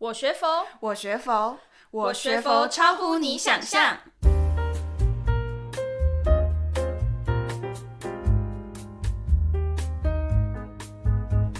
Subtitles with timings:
[0.00, 1.58] 我学佛，我学佛，
[1.90, 3.98] 我学佛超乎你想象。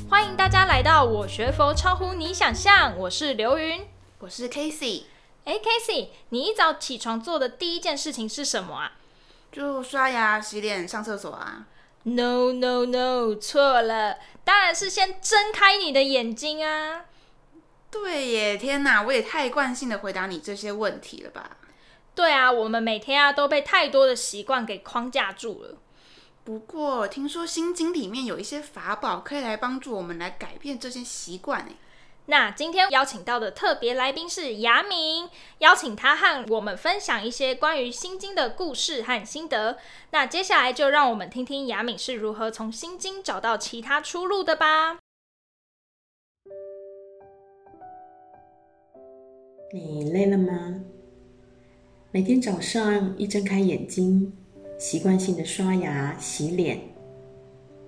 [0.09, 2.97] 欢迎大家来到我学佛超乎你想象。
[2.97, 3.87] 我是刘云，
[4.21, 5.03] 我是 Casey。
[5.45, 8.93] 哎，Casey，你一早起床做的第一件事情是什么啊？
[9.53, 11.67] 就刷牙、洗脸、上厕所啊。
[12.05, 17.05] No No No，错了，当然是先睁开你的眼睛啊。
[17.91, 21.57] 对耶，天哪，我也太惯性的回答你这些问题了吧？
[22.15, 25.79] 对啊，我们每天啊都被太多的习惯给框架住了。
[26.45, 31.77] 不过听说心经里面有一些法宝可以来帮助我们来改变这些习惯诶。
[32.27, 39.79] 那今天邀请到的特别来宾是雅敏，邀请他和我们分享一些关于心经的故事和心得。
[40.13, 45.00] 那接下来就让我们听听雅敏是如何从心经找到其他出路的吧。
[49.73, 50.81] 你累了吗？
[52.11, 54.33] 每天早上一睁开眼睛，
[54.81, 56.81] 习惯性的刷牙、洗脸，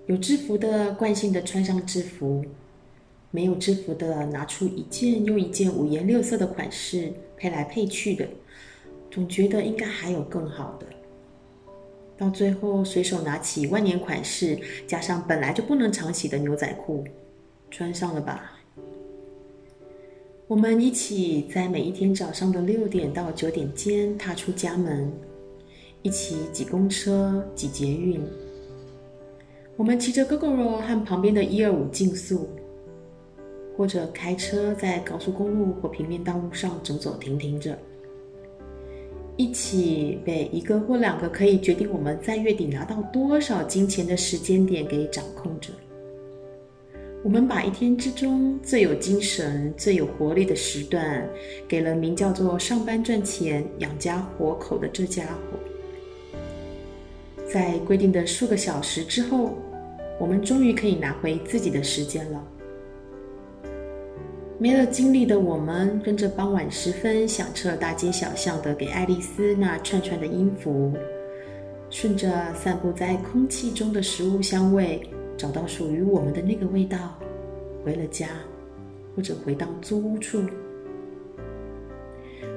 [0.06, 2.44] 有制服的惯性的穿上制服，
[3.32, 8.28] 没有制服的拿出一件又一件五颜六色的款式配来配去的，
[9.10, 10.86] 总觉得应该还有更好的。
[12.16, 17.04] 到最后随手拿起万年款式，加上本来就不能常洗的牛仔裤，
[17.72, 18.60] 穿上了吧。
[20.52, 25.10] 我们一起在每一天早上的六点到九点间踏出家门，
[26.02, 28.20] 一起挤公车、挤捷运。
[29.76, 32.50] 我们骑着 Gogoro 和旁边的一二五竞速，
[33.78, 37.78] 或者开车在高速公路或平面道路上走走停停着，
[39.38, 45.70] 一起被一个或两个可以决定我们在月底拿到多少金钱的时间点给掌控着。
[47.24, 51.24] 我们把一天之中最有精神、最有活力的时段，
[51.68, 56.36] 给了名叫做“上班赚钱、养家活口”的这家伙。
[57.48, 59.56] 在规定的数个小时之后，
[60.18, 62.44] 我们终于可以拿回自己的时间了。
[64.58, 70.92] 没了精力的我们，跟着傍晚时分响彻大街小巷的给爱丽丝那串串的音符，
[71.88, 75.00] 顺着散布在空气中的食物香味。
[75.34, 77.18] 找到属于我们的那个味道，
[77.84, 78.28] 回了家，
[79.14, 80.42] 或者回到租屋处，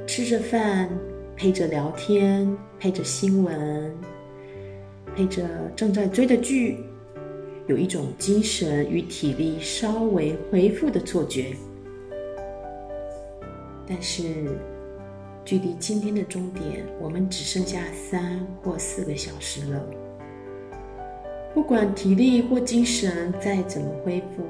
[0.07, 0.89] 吃着饭，
[1.35, 3.93] 配着聊天，配着新闻，
[5.15, 5.43] 配着
[5.75, 6.77] 正在追的剧，
[7.67, 11.47] 有一种精神与体力稍微恢复的错觉。
[13.87, 14.23] 但是，
[15.43, 19.85] 距离今天的终点，我们只剩下三或四个小时了。
[21.53, 24.43] 不管体力或精神再怎么恢复，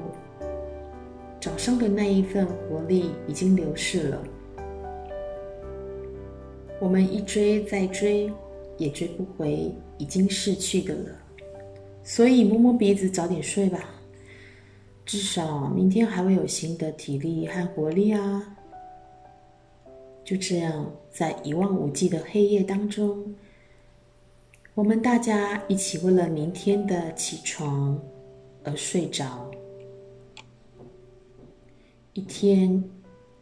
[1.46, 4.20] 早上的那一份活力已经流逝了。
[6.80, 8.28] 我们一追再追，
[8.76, 11.10] 也追不回已经逝去的了。
[12.02, 13.78] 所以摸摸鼻子，早点睡吧。
[15.04, 18.56] 至少明天还会有新的体力和活力啊！
[20.24, 23.36] 就这样，在一望无际的黑夜当中。
[24.74, 27.96] 我们大家一起为了明天的起床
[28.64, 29.48] 而睡着，
[32.16, 32.82] 一天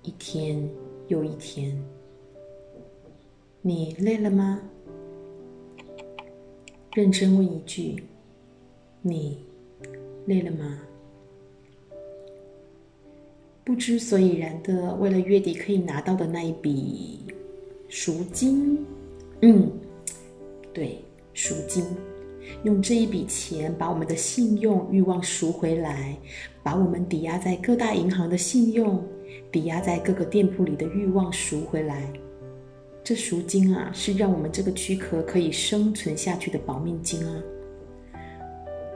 [0.03, 0.69] 一天
[1.07, 1.81] 又一天。
[3.63, 4.61] 你累了吗？
[6.93, 8.03] 认真问一句，
[9.01, 9.39] 你
[10.27, 10.81] 累了吗？
[13.63, 17.21] 不知所以然的，为了月底可以拿到的那一笔
[17.89, 18.85] 赎金，
[19.43, 19.71] 嗯，
[20.73, 20.99] 对。
[21.33, 21.85] 赎金，
[22.63, 26.17] 用这一笔钱把我们的信用欲望赎回来，
[26.63, 29.03] 把我们抵押在各大银行的信用，
[29.51, 32.13] 抵押在各个店铺里的欲望赎回来。
[33.03, 37.43] 这赎金啊，是让我们这个躯壳可以生存下去的保命金啊。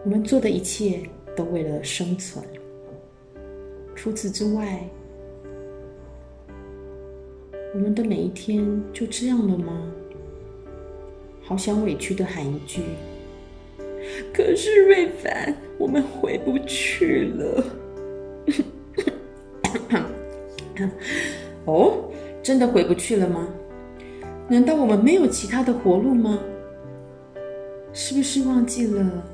[0.05, 1.01] 我们做的一切
[1.37, 2.45] 都为了生存。
[3.95, 4.83] 除此之外，
[7.75, 9.93] 我们的每一天就这样了吗？
[11.43, 12.83] 好想委屈的喊一句
[14.33, 17.65] ：“可是瑞凡，我们回不去了。
[21.67, 22.05] ”哦，
[22.43, 23.49] 真的回不去了吗？
[24.49, 26.39] 难道我们没有其他的活路吗？
[27.93, 29.25] 是不是忘记了，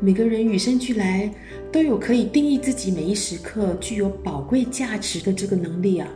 [0.00, 1.32] 每个人与生俱来
[1.72, 6.08] 都有可以定义自己每一时刻具有宝贵价值的这个能力啊？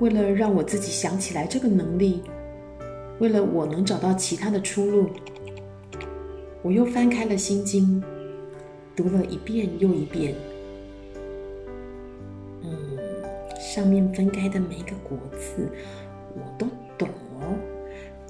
[0.00, 2.22] 为了让我自己想起来这个能力。
[3.18, 5.08] 为了我能找到其他的出路，
[6.62, 8.02] 我又翻开了《心经》，
[8.96, 10.34] 读了一遍又一遍。
[12.62, 12.98] 嗯，
[13.60, 15.68] 上面分开的每一个国字，
[16.34, 16.66] 我都
[16.98, 17.08] 懂
[17.40, 17.54] 哦。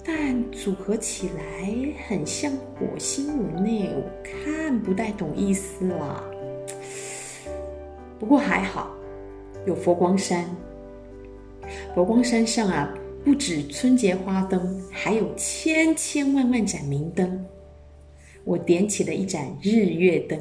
[0.04, 1.74] 但组合起来
[2.06, 6.22] 很像火星文呢，我看不太懂意思啦。
[8.18, 8.94] 不过还好，
[9.66, 10.44] 有佛光山。
[11.94, 12.94] 佛光山上啊，
[13.24, 17.44] 不止春节花灯，还有千千万万盏明灯。
[18.46, 20.40] 我点起了一盏日月灯，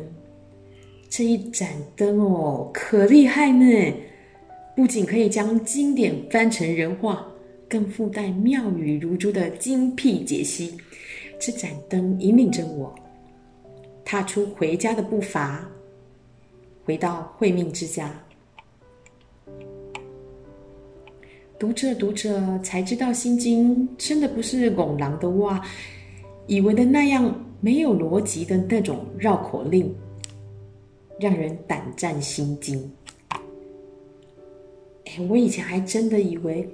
[1.09, 3.93] 这一盏灯哦，可厉害呢！
[4.75, 7.27] 不仅可以将经典翻成人话。
[7.67, 10.77] 更附带妙语如珠的精辟解析，
[11.39, 12.93] 这盏灯引领着我
[14.05, 15.67] 踏出回家的步伐，
[16.83, 18.13] 回到慧命之家。
[21.57, 25.59] 读着读着，才知道《心经》真的不是拱廊的哇，
[26.45, 29.91] 以为的那样没有逻辑的那种绕口令，
[31.19, 32.91] 让人胆战心惊。
[35.05, 36.69] 哎，我以前还真的以为。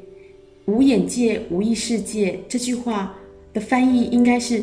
[0.65, 2.37] 无眼界，无异世界。
[2.49, 3.15] 这句话
[3.53, 4.61] 的翻译应该是：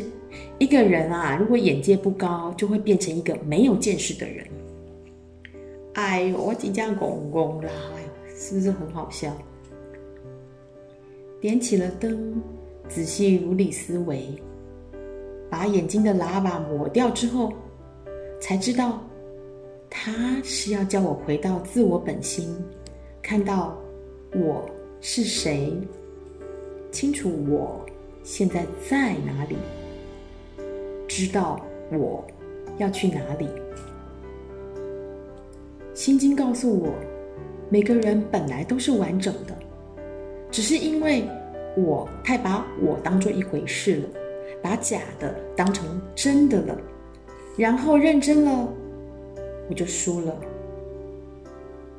[0.59, 4.45] 一个人啊，如果眼界不高，就会变成一个没有见识的人。
[5.93, 9.35] 哎呦，我即将公公啦，哎呦，是不是很好笑？
[11.41, 12.39] 点起了灯，
[12.87, 14.27] 仔细如理思维，
[15.49, 17.51] 把眼睛的喇叭抹掉之后，
[18.39, 19.01] 才知道，
[19.89, 22.55] 他是要叫我回到自我本心，
[23.21, 23.77] 看到
[24.33, 24.69] 我。
[25.01, 25.71] 是谁？
[26.91, 27.79] 清楚我
[28.21, 29.55] 现在在哪里？
[31.07, 32.21] 知道我
[32.79, 33.47] 要去哪里？
[35.93, 36.93] 心经告诉我，
[37.69, 39.57] 每个人本来都是完整的，
[40.51, 41.23] 只是因为
[41.77, 44.09] 我太把我当做一回事了，
[44.61, 46.77] 把假的当成真的了，
[47.57, 48.67] 然后认真了，
[49.69, 50.35] 我就输了，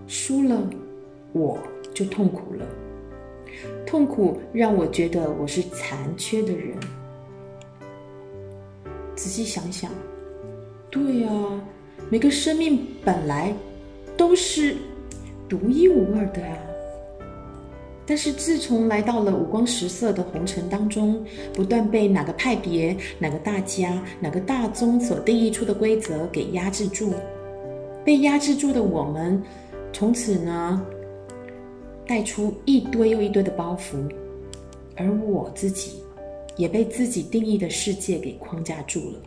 [0.07, 0.63] 输了，
[1.33, 1.59] 我
[1.95, 2.67] 就痛苦了。
[3.85, 6.77] 痛苦让我觉得我是残缺的人。
[9.17, 9.91] 仔细想想，
[10.91, 11.61] 对啊，
[12.09, 13.53] 每个生命本来
[14.17, 14.77] 都是
[15.49, 16.57] 独一无二的啊。
[18.11, 21.25] 但是自从来到了五光十色的红尘当中，
[21.55, 27.15] 不断被哪个派别、哪个大家、哪个大宗所定义出的规则给压制住，
[28.05, 29.41] 被压制住的我们，
[29.93, 30.85] 从此呢，
[32.05, 34.13] 带出一堆又一堆的包袱，
[34.97, 36.03] 而我自己
[36.57, 39.23] 也被自己定义的世界给框架住了。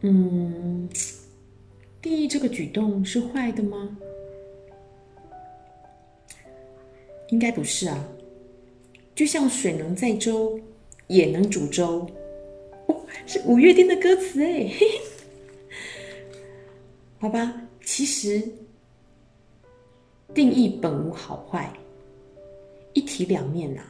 [0.00, 0.88] 嗯，
[2.02, 3.96] 定义这个举动是坏的吗？
[7.30, 8.08] 应该不是啊。
[9.14, 10.58] 就像水能载舟，
[11.06, 12.06] 也能煮粥。
[12.86, 12.96] 哦，
[13.26, 14.70] 是五月天的歌词哎。
[17.18, 18.42] 好吧，其实。
[20.34, 21.72] 定义本无好坏，
[22.92, 23.80] 一体两面呐、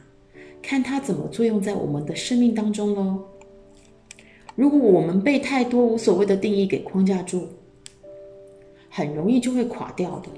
[0.61, 3.21] 看它怎么作用在我们的生命当中喽。
[4.55, 7.49] 如果我们被太多无所谓的定义给框架住，
[8.89, 10.29] 很容易就会垮掉的。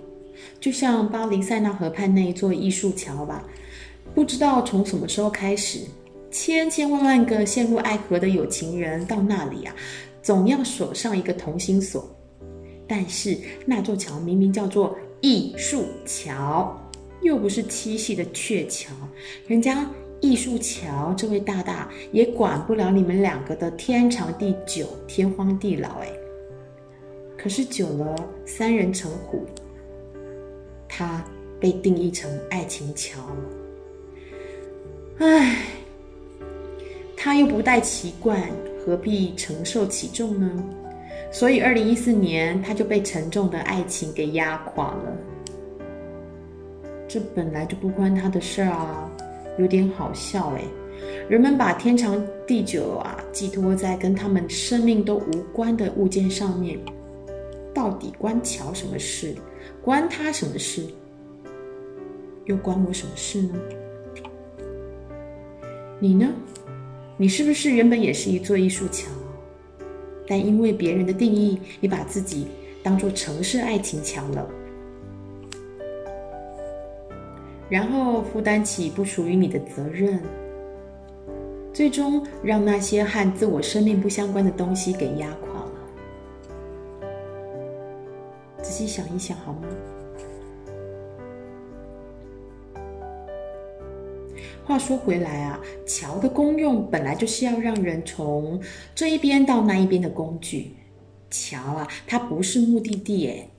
[0.59, 3.43] 就像巴黎塞纳河畔那一座艺术桥吧，
[4.13, 5.79] 不知道从什么时候开始，
[6.31, 9.75] 千千万万个陷入爱河的有情人到那里啊，
[10.21, 12.09] 总要锁上一个同心锁。
[12.87, 14.97] 但是那座桥明明叫做。
[15.21, 16.81] 艺术桥
[17.21, 18.93] 又不是七夕的鹊桥，
[19.47, 19.85] 人家
[20.21, 26.07] 艺术桥这位大大也管不了你们两个的天长地久、天荒地老哎。
[27.37, 29.45] 可是久了，三人成虎，
[30.89, 31.23] 他
[31.59, 33.21] 被定义成爱情桥。
[35.19, 35.63] 唉，
[37.15, 38.49] 他又不带奇怪，
[38.83, 40.63] 何必承受其重呢？
[41.31, 45.17] 所以，二零一四年他就被沉重的爱情给压垮了。
[47.07, 49.11] 这本来就不关他的事儿啊，
[49.57, 50.63] 有点好笑哎。
[51.29, 56.79] 人们把天长地久啊寄托在跟他们生命都无关的物件上面，
[57.73, 59.35] 到底关桥什么事？
[59.83, 60.83] 关他什么事？
[62.45, 63.53] 又关我什么事呢？
[65.99, 66.27] 你呢？
[67.17, 69.09] 你是不是原本也是一座艺术桥？
[70.27, 72.47] 但因为别人的定义，你把自己
[72.83, 74.47] 当做城市爱情桥了，
[77.67, 80.19] 然后负担起不属于你的责任，
[81.73, 85.48] 最终让那些和自我生命不相关的东西给压垮
[88.79, 89.67] 细想一想，好吗？
[94.65, 98.61] 话说回来啊，桥的功用本来就是要让人从
[98.95, 100.71] 这一边到那一边的工具。
[101.29, 103.49] 桥啊，它不是目的地诶。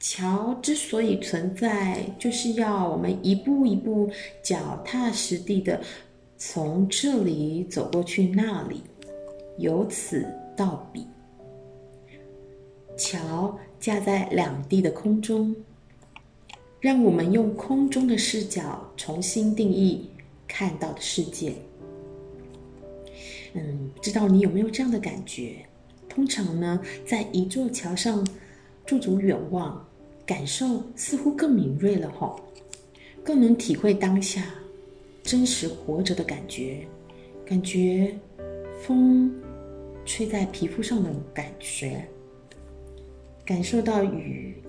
[0.00, 4.10] 桥之所以存在，就是要我们一步一步
[4.42, 5.80] 脚踏实地的
[6.36, 8.82] 从这里走过去那里，
[9.58, 11.06] 由此到彼。
[12.96, 15.54] 桥架在两地的空中，
[16.80, 20.08] 让我们用空中的视角重新定义
[20.46, 21.52] 看到的世界。
[23.54, 25.56] 嗯，不知道你有没有这样的感觉？
[26.08, 28.26] 通常呢，在一座桥上
[28.84, 29.86] 驻足远望，
[30.26, 32.34] 感受似乎更敏锐了哈，
[33.22, 34.42] 更能体会当下
[35.22, 36.86] 真实活着的感觉，
[37.46, 38.14] 感觉
[38.82, 39.32] 风
[40.04, 42.06] 吹在皮肤上的感觉，
[43.48, 44.62] 感受到雨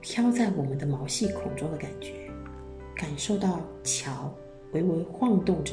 [0.00, 2.12] 飘在我们的毛细孔中的感觉，
[2.94, 4.32] 感受到桥
[4.70, 5.72] 微微晃动着。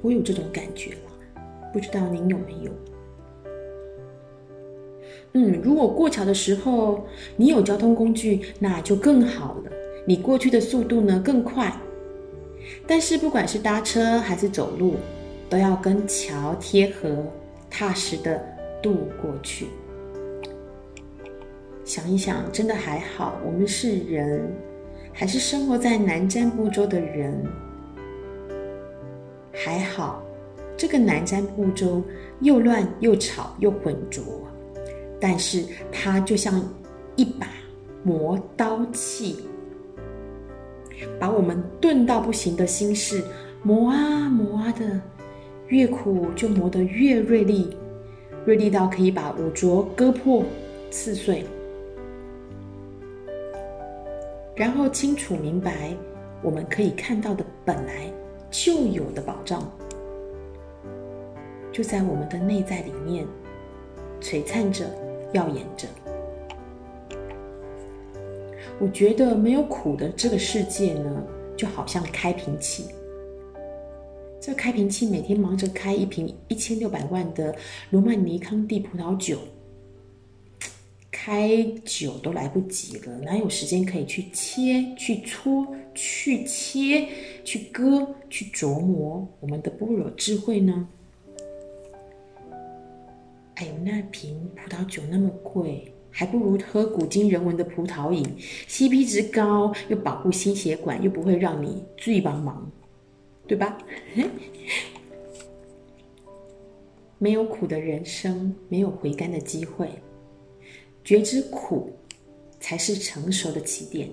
[0.00, 1.42] 我有这种感觉了，
[1.74, 2.72] 不知道您有没有？
[5.34, 7.06] 嗯，如果过桥的时候
[7.36, 9.70] 你有交通工具，那就更好了，
[10.06, 11.70] 你过去的速度呢更快。
[12.86, 14.94] 但是不管是搭车还是走路，
[15.50, 17.26] 都要跟桥贴合，
[17.68, 18.42] 踏实的
[18.86, 19.66] 渡过去。
[21.84, 24.48] 想一想，真的还好，我们是人，
[25.12, 27.44] 还是生活在南瞻部洲的人。
[29.52, 30.22] 还好，
[30.76, 32.00] 这个南瞻部洲
[32.40, 34.22] 又乱又吵又浑浊，
[35.20, 36.62] 但是它就像
[37.16, 37.48] 一把
[38.04, 39.44] 磨刀器，
[41.18, 43.20] 把我们钝到不行的心事
[43.64, 45.00] 磨啊磨啊的，
[45.68, 47.76] 越苦就磨得越锐利，
[48.46, 50.44] 锐利到可以把五浊割破、
[50.88, 51.44] 刺碎，
[54.54, 55.92] 然后清楚明白
[56.42, 58.10] 我们可以看到的本来。
[58.48, 59.68] 就有的宝藏，
[61.72, 63.26] 就在我们的内在里面，
[64.20, 64.84] 璀璨着，
[65.32, 65.88] 耀眼着。
[68.78, 71.22] 我觉得没有苦的这个世界呢，
[71.56, 72.86] 就好像开瓶器。
[74.46, 77.52] 这开瓶器每天忙着开一瓶一千六百万的
[77.90, 79.40] 罗曼尼康帝葡萄酒。
[81.10, 87.08] 开酒都来不及了，哪有时间可以去切、去搓、去切、
[87.42, 90.88] 去割、去琢磨我们的般若智慧呢？
[93.56, 98.24] 哎呦，那瓶葡萄酒那么贵，还不如喝古今人文的葡萄饮
[98.68, 102.54] ，CP 值高，又保护心血管，又不会让你醉茫茫，
[103.46, 103.78] 对吧？
[107.18, 109.88] 没有苦的人生，没有回甘的机会。
[111.02, 111.92] 觉知苦，
[112.60, 114.10] 才是成熟的起点。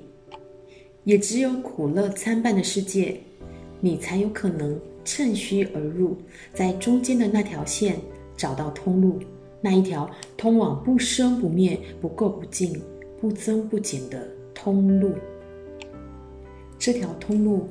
[1.04, 3.20] 也只有苦乐参半的世界，
[3.82, 6.16] 你才有可能趁虚而入，
[6.54, 8.00] 在中间的那条线
[8.38, 9.20] 找到通路，
[9.60, 12.82] 那一条通往不生不灭、不垢不净、
[13.20, 15.14] 不增不减的通路。
[16.80, 17.68] 这条通路，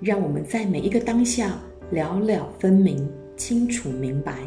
[0.00, 1.60] 让我们在每一个当下
[1.90, 4.38] 了了分明、清楚明白，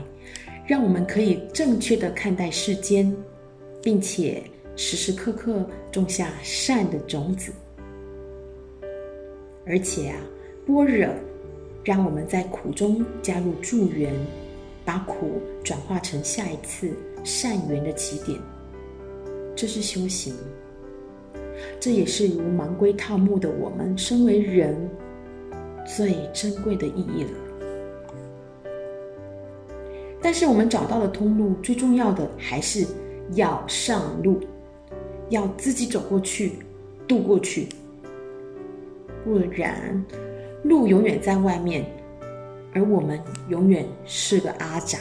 [0.66, 3.16] 让我们可以正确的看待世间。
[3.80, 4.44] 并且
[4.76, 7.54] 时时刻刻种下善的种子，
[9.66, 10.18] 而且啊，
[10.66, 11.08] 般若
[11.86, 14.14] 让我们在苦中加入助缘，
[14.84, 16.92] 把苦转化成下一次
[17.24, 18.38] 善缘的起点。
[19.56, 20.36] 这是修行，
[21.80, 24.76] 这也是如盲龟套木的我们身为人
[25.88, 27.30] 最珍贵的意义了。
[30.22, 32.86] 但是我们找到了通路，最重要的还是。
[33.34, 34.40] 要上路，
[35.28, 36.54] 要自己走过去，
[37.06, 37.68] 渡过去，
[39.26, 40.02] 不然
[40.64, 41.86] 路永远在外面，
[42.74, 44.98] 而我们永远是个阿宅。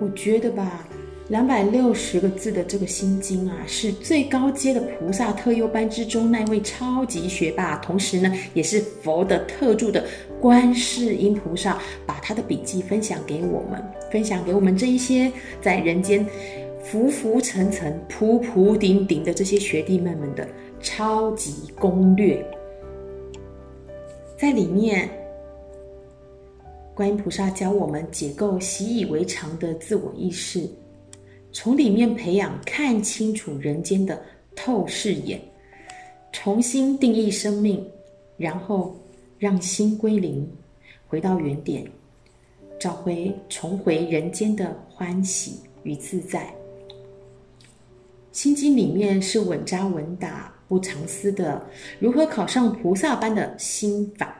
[0.00, 0.88] 我觉得吧。
[1.30, 10.04] 两百六十个字的这个心经啊，是最高阶的菩萨特优班之中那位超级学霸，同时呢，也是佛的特助的
[10.40, 15.30] 观世音菩萨，把他的笔记分享给我们，分享给我们这一些
[15.62, 16.26] 在人间
[16.82, 20.48] 浮浮沉沉、普普顶顶的这些学弟妹们的
[20.80, 22.44] 超级攻略，
[24.36, 25.08] 在里面，
[26.92, 30.68] 观音菩萨教我们解构习以为常的自我意识。
[31.52, 34.20] 从里面培养看清楚人间的
[34.54, 35.40] 透视眼，
[36.32, 37.84] 重新定义生命，
[38.36, 38.96] 然后
[39.38, 40.48] 让心归零，
[41.08, 41.84] 回到原点，
[42.78, 46.54] 找回重回人间的欢喜与自在。
[48.30, 51.66] 心经里面是稳扎稳打、不藏私的，
[51.98, 54.39] 如何考上菩萨般的心法。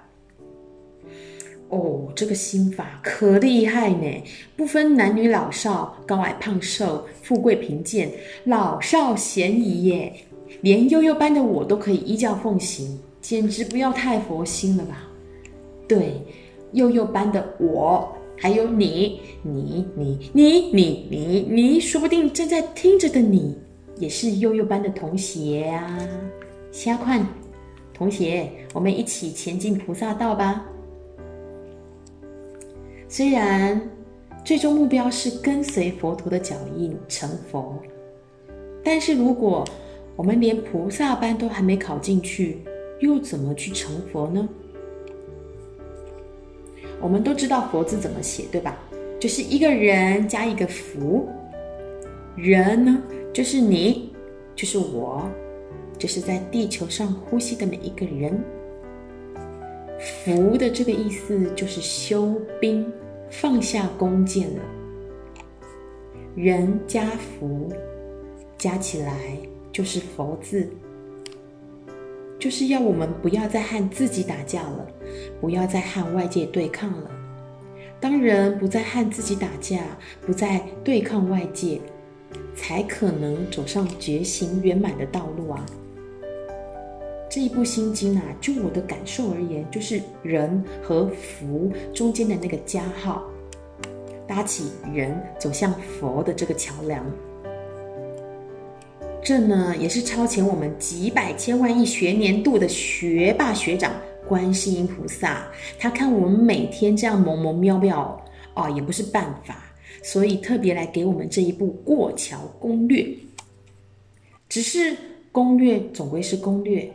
[1.71, 4.23] 哦，这个心法可厉害呢，
[4.57, 8.11] 不分男女老少、高矮胖瘦、富贵贫贱、
[8.45, 10.12] 老少咸宜耶，
[10.62, 15.07] 连幼幼班的我都可以依教奉行，简直不要太佛心了吧？
[15.87, 16.21] 对，
[16.73, 23.57] 幼幼班的我，还有你，你你你你你你，说不定正在听着的你，
[23.97, 25.99] 也是幼幼班的同学啊！
[26.73, 27.25] 瞎看，
[27.95, 30.65] 同学，我们一起前进菩萨道吧。
[33.12, 33.81] 虽然
[34.45, 37.75] 最终目标是跟随佛陀的脚印成佛，
[38.85, 39.67] 但是如果
[40.14, 42.59] 我们连菩萨班都还没考进去，
[43.00, 44.49] 又怎么去成佛呢？
[47.00, 48.79] 我们都知道佛字怎么写，对吧？
[49.19, 51.29] 就是一个人加一个福，
[52.37, 53.02] 人呢，
[53.35, 54.12] 就是你，
[54.55, 55.29] 就是我，
[55.99, 58.40] 就是在地球上呼吸的每一个人。
[59.99, 62.90] 福的这个意思就是修兵，
[63.30, 64.62] 放下弓箭了。
[66.34, 67.72] 人加福，
[68.58, 69.37] 加起来
[69.72, 70.68] 就是佛字，
[72.38, 74.87] 就是要我们不要再和自己打架了，
[75.40, 77.10] 不要再和外界对抗了。
[78.00, 79.80] 当人不再和自己打架，
[80.25, 81.80] 不再对抗外界，
[82.54, 85.66] 才可能走上觉醒圆满的道路啊。
[87.30, 93.22] 这一部心经啊，就我的感受而言，就是人和福中间的那个加号，
[94.26, 97.06] 搭起人走向佛的这个桥梁。
[99.22, 103.92] 这呢，也是超前我们几百千万亿学年度的学霸学长
[104.26, 105.46] 观世音菩萨。
[105.78, 108.20] 他看我们每天这样萌萌喵喵，
[108.54, 109.72] 哦，也不是办法，
[110.02, 113.06] 所以特别来给我们这一部过桥攻略。
[114.49, 114.96] 只是
[115.30, 116.90] 攻略总归是攻略。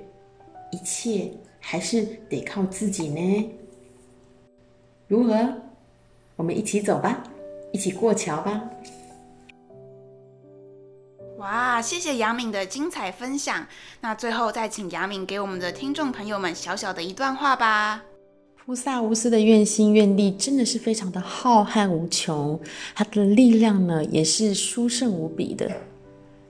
[0.71, 3.49] 一切还是得靠自己呢。
[5.07, 5.53] 如何？
[6.35, 7.23] 我们一起走吧，
[7.71, 8.61] 一起过桥吧。
[11.37, 13.65] 哇，谢谢杨敏的精彩分享。
[14.01, 18.03] 那最后再请杨敏给我们的听众朋友们小小的一段话吧。
[18.65, 22.59] 菩萨无私的愿心愿力真的是非常的浩瀚无穷，
[22.95, 25.71] 它的力量呢也是殊胜无比的。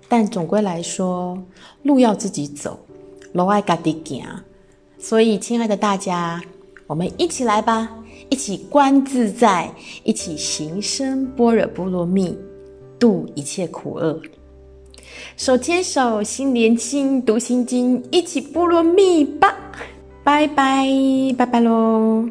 [0.08, 1.38] 但总归来说，
[1.84, 2.80] 路要自己走。
[3.36, 4.26] 罗爱嘎迪行，
[4.98, 6.42] 所以亲爱的大家，
[6.88, 7.90] 我们一起来吧，
[8.30, 9.70] 一起观自在，
[10.06, 12.38] 一起行深般若波罗蜜，
[12.98, 14.22] 度一切苦厄。
[15.36, 19.54] 手牵手，心连心，读心经，一起波罗蜜吧！
[20.24, 20.88] 拜拜，
[21.38, 22.30] 拜拜喽！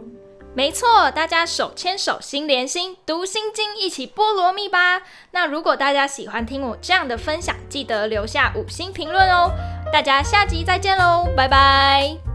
[0.54, 5.02] 没错，大家手牵手，心连心，读心经，一起波罗蜜吧。
[5.32, 9.50] 那如果大家喜欢听我这样的分享，记得留下五星评论哦。
[9.94, 12.33] 大家下集再见喽，拜拜。